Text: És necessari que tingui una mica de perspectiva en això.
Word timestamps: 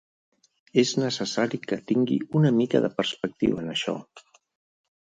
És 0.83 0.93
necessari 1.01 1.61
que 1.67 1.79
tingui 1.93 2.19
una 2.41 2.55
mica 2.63 2.83
de 2.89 2.93
perspectiva 2.99 3.67
en 3.67 3.73
això. 3.79 3.99